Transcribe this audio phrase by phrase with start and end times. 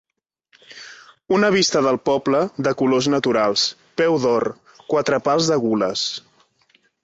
[1.37, 3.67] Una vista del poble, de colors naturals;
[4.03, 4.49] peu d'or,
[4.95, 6.11] quatre pals de gules.